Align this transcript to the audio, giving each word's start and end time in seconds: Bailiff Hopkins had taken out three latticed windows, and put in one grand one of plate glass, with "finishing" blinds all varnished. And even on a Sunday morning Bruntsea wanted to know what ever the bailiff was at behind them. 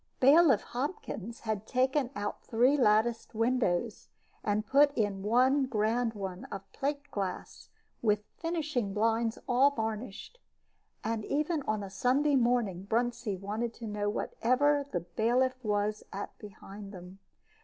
Bailiff 0.19 0.61
Hopkins 0.63 1.41
had 1.41 1.67
taken 1.67 2.09
out 2.15 2.41
three 2.41 2.75
latticed 2.75 3.35
windows, 3.35 4.07
and 4.43 4.65
put 4.65 4.91
in 4.97 5.21
one 5.21 5.67
grand 5.67 6.13
one 6.15 6.45
of 6.45 6.63
plate 6.73 7.11
glass, 7.11 7.69
with 8.01 8.23
"finishing" 8.39 8.95
blinds 8.95 9.37
all 9.47 9.69
varnished. 9.69 10.39
And 11.03 11.23
even 11.25 11.61
on 11.67 11.83
a 11.83 11.89
Sunday 11.91 12.35
morning 12.35 12.83
Bruntsea 12.89 13.37
wanted 13.37 13.75
to 13.75 13.85
know 13.85 14.09
what 14.09 14.33
ever 14.41 14.87
the 14.91 15.01
bailiff 15.01 15.63
was 15.63 16.01
at 16.11 16.35
behind 16.39 16.91
them. 16.93 17.19